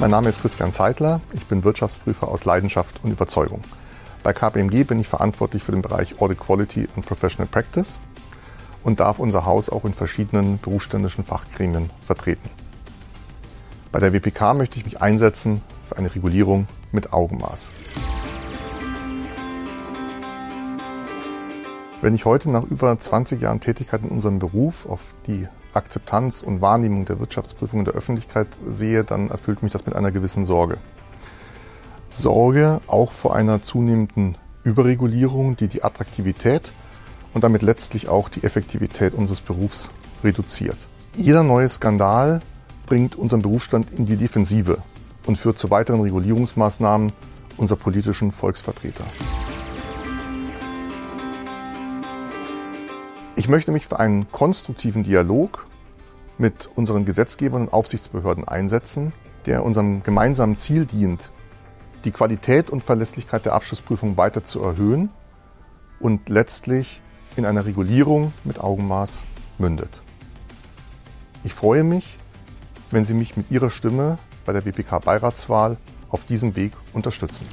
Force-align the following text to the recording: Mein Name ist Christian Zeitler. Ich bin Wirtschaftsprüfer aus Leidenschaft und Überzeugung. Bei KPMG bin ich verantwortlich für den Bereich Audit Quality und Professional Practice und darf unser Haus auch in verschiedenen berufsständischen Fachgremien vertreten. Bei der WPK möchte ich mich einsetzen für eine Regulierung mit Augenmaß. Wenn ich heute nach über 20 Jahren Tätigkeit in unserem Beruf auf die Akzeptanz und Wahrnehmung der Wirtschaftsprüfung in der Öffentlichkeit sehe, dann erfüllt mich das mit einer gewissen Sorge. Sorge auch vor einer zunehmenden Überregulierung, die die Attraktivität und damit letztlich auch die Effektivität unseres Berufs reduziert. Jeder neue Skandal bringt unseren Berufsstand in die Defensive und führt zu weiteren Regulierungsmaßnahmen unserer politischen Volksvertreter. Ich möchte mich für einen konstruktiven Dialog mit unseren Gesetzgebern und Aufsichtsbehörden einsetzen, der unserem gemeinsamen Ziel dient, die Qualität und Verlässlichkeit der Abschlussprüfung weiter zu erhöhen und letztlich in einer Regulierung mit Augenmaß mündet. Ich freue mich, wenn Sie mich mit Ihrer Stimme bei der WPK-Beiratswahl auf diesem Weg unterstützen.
Mein 0.00 0.10
Name 0.10 0.28
ist 0.28 0.40
Christian 0.40 0.72
Zeitler. 0.72 1.20
Ich 1.32 1.46
bin 1.46 1.64
Wirtschaftsprüfer 1.64 2.28
aus 2.28 2.44
Leidenschaft 2.44 3.00
und 3.02 3.12
Überzeugung. 3.12 3.62
Bei 4.22 4.32
KPMG 4.32 4.84
bin 4.84 5.00
ich 5.00 5.08
verantwortlich 5.08 5.62
für 5.62 5.72
den 5.72 5.82
Bereich 5.82 6.20
Audit 6.20 6.40
Quality 6.40 6.88
und 6.96 7.06
Professional 7.06 7.46
Practice 7.46 8.00
und 8.82 9.00
darf 9.00 9.18
unser 9.18 9.46
Haus 9.46 9.68
auch 9.68 9.84
in 9.84 9.94
verschiedenen 9.94 10.58
berufsständischen 10.60 11.24
Fachgremien 11.24 11.90
vertreten. 12.04 12.50
Bei 13.92 14.00
der 14.00 14.12
WPK 14.12 14.54
möchte 14.54 14.78
ich 14.78 14.84
mich 14.84 15.00
einsetzen 15.00 15.62
für 15.88 15.96
eine 15.96 16.14
Regulierung 16.14 16.66
mit 16.90 17.12
Augenmaß. 17.12 17.70
Wenn 22.00 22.14
ich 22.14 22.24
heute 22.24 22.50
nach 22.50 22.64
über 22.64 22.98
20 22.98 23.40
Jahren 23.40 23.60
Tätigkeit 23.60 24.02
in 24.02 24.08
unserem 24.08 24.40
Beruf 24.40 24.86
auf 24.86 25.14
die 25.28 25.46
Akzeptanz 25.74 26.42
und 26.42 26.60
Wahrnehmung 26.60 27.04
der 27.04 27.18
Wirtschaftsprüfung 27.18 27.80
in 27.80 27.84
der 27.84 27.94
Öffentlichkeit 27.94 28.48
sehe, 28.66 29.04
dann 29.04 29.30
erfüllt 29.30 29.62
mich 29.62 29.72
das 29.72 29.86
mit 29.86 29.94
einer 29.96 30.12
gewissen 30.12 30.44
Sorge. 30.44 30.78
Sorge 32.10 32.80
auch 32.86 33.12
vor 33.12 33.34
einer 33.34 33.62
zunehmenden 33.62 34.36
Überregulierung, 34.64 35.56
die 35.56 35.68
die 35.68 35.82
Attraktivität 35.82 36.70
und 37.34 37.42
damit 37.44 37.62
letztlich 37.62 38.08
auch 38.08 38.28
die 38.28 38.44
Effektivität 38.44 39.14
unseres 39.14 39.40
Berufs 39.40 39.90
reduziert. 40.22 40.76
Jeder 41.16 41.42
neue 41.42 41.68
Skandal 41.68 42.42
bringt 42.86 43.16
unseren 43.16 43.42
Berufsstand 43.42 43.90
in 43.90 44.06
die 44.06 44.16
Defensive 44.16 44.78
und 45.26 45.38
führt 45.38 45.58
zu 45.58 45.70
weiteren 45.70 46.00
Regulierungsmaßnahmen 46.00 47.12
unserer 47.56 47.78
politischen 47.78 48.32
Volksvertreter. 48.32 49.04
Ich 53.42 53.48
möchte 53.48 53.72
mich 53.72 53.88
für 53.88 53.98
einen 53.98 54.30
konstruktiven 54.30 55.02
Dialog 55.02 55.66
mit 56.38 56.70
unseren 56.76 57.04
Gesetzgebern 57.04 57.62
und 57.62 57.72
Aufsichtsbehörden 57.72 58.46
einsetzen, 58.46 59.12
der 59.46 59.64
unserem 59.64 60.04
gemeinsamen 60.04 60.56
Ziel 60.58 60.86
dient, 60.86 61.32
die 62.04 62.12
Qualität 62.12 62.70
und 62.70 62.84
Verlässlichkeit 62.84 63.44
der 63.44 63.54
Abschlussprüfung 63.54 64.16
weiter 64.16 64.44
zu 64.44 64.62
erhöhen 64.62 65.10
und 65.98 66.28
letztlich 66.28 67.00
in 67.34 67.44
einer 67.44 67.66
Regulierung 67.66 68.32
mit 68.44 68.60
Augenmaß 68.60 69.24
mündet. 69.58 70.02
Ich 71.42 71.52
freue 71.52 71.82
mich, 71.82 72.18
wenn 72.92 73.04
Sie 73.04 73.14
mich 73.14 73.36
mit 73.36 73.50
Ihrer 73.50 73.70
Stimme 73.70 74.18
bei 74.46 74.52
der 74.52 74.64
WPK-Beiratswahl 74.64 75.78
auf 76.10 76.26
diesem 76.26 76.54
Weg 76.54 76.74
unterstützen. 76.92 77.48